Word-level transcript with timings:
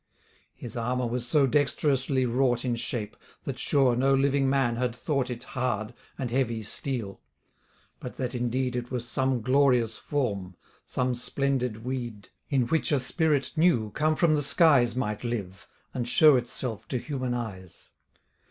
His 0.55 0.75
armour 0.75 1.05
was 1.05 1.27
so 1.27 1.45
dexterously 1.45 2.25
wrought 2.25 2.65
In 2.65 2.75
shape, 2.75 3.15
that 3.43 3.59
sure 3.59 3.95
no 3.95 4.15
living 4.15 4.49
man 4.49 4.77
had 4.77 4.95
thought 4.95 5.29
It 5.29 5.43
hard, 5.43 5.93
and 6.17 6.31
heavy 6.31 6.63
steel: 6.63 7.21
but 7.99 8.15
that 8.15 8.33
indeed 8.33 8.75
It 8.75 8.89
was 8.89 9.07
some 9.07 9.41
glorious 9.43 9.97
form, 9.99 10.55
some 10.87 11.13
splendid 11.13 11.85
weed, 11.85 12.29
In 12.49 12.63
which 12.63 12.91
a 12.91 12.97
spirit 12.97 13.51
new 13.55 13.91
come 13.91 14.15
from 14.15 14.33
the 14.33 14.41
skies 14.41 14.95
Might 14.95 15.23
live, 15.23 15.67
and 15.93 16.07
show 16.07 16.35
itself 16.35 16.87
to 16.87 16.97
human 16.97 17.35
eyes. 17.35 17.91